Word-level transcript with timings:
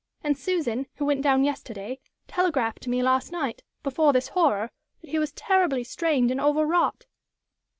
And 0.23 0.35
Susan, 0.35 0.87
who 0.95 1.05
went 1.05 1.21
down 1.21 1.43
yesterday, 1.43 1.99
telegraphed 2.27 2.81
to 2.81 2.89
me 2.89 3.03
last 3.03 3.31
night 3.31 3.61
before 3.83 4.13
this 4.13 4.29
horror 4.29 4.71
that 5.01 5.11
he 5.11 5.19
was 5.19 5.31
'terribly 5.31 5.83
strained 5.83 6.31
and 6.31 6.41
overwrought.'" 6.41 7.05